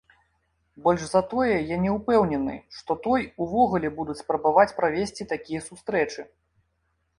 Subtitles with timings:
[0.85, 6.21] Больш за тое, я не ўпэўнены, што той увогуле будуць спрабаваць правесці такія сустрэчы.